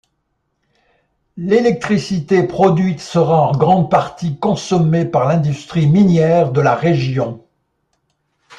L'électricité 1.37 2.41
produite 2.41 3.01
sera 3.01 3.47
en 3.49 3.51
grande 3.51 3.91
partie 3.91 4.39
consommée 4.39 5.05
par 5.05 5.27
l'industrie 5.27 5.85
minière 5.85 6.51
de 6.51 6.59
la 6.59 6.73
région. 6.73 7.45